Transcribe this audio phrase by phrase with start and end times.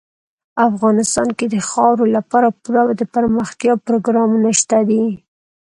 [0.69, 5.05] افغانستان کې د خاورې لپاره پوره دپرمختیا پروګرامونه شته دي.